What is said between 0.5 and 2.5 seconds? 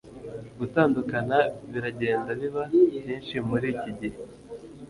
Gutandukana biragenda